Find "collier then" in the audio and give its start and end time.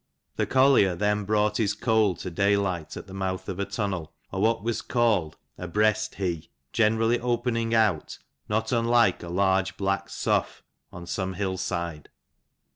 0.47-1.25